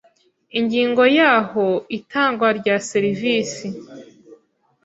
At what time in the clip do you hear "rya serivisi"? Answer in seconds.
2.59-3.67